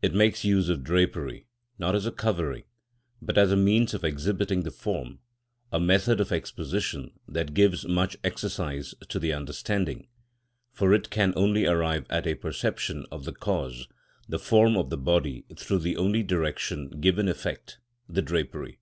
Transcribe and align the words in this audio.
It 0.00 0.14
makes 0.14 0.46
use 0.46 0.70
of 0.70 0.82
drapery, 0.82 1.46
not 1.78 1.94
as 1.94 2.06
a 2.06 2.10
covering, 2.10 2.64
but 3.20 3.36
as 3.36 3.52
a 3.52 3.54
means 3.54 3.92
of 3.92 4.02
exhibiting 4.02 4.62
the 4.62 4.70
form, 4.70 5.18
a 5.70 5.78
method 5.78 6.22
of 6.22 6.32
exposition 6.32 7.20
that 7.28 7.52
gives 7.52 7.86
much 7.86 8.16
exercise 8.24 8.94
to 9.10 9.18
the 9.18 9.34
understanding, 9.34 10.08
for 10.72 10.94
it 10.94 11.10
can 11.10 11.34
only 11.36 11.66
arrive 11.66 12.06
at 12.08 12.26
a 12.26 12.34
perception 12.34 13.04
of 13.12 13.26
the 13.26 13.34
cause, 13.34 13.86
the 14.26 14.38
form 14.38 14.74
of 14.74 14.88
the 14.88 14.96
body, 14.96 15.44
through 15.58 15.80
the 15.80 15.98
only 15.98 16.22
directly 16.22 16.86
given 16.98 17.28
effect, 17.28 17.78
the 18.08 18.22
drapery. 18.22 18.78